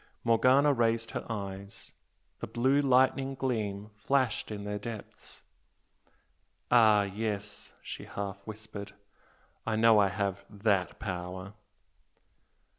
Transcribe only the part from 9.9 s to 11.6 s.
I have THAT power!"